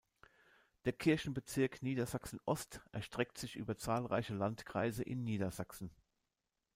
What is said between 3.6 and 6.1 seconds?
zahlreiche Landkreise in Niedersachsen.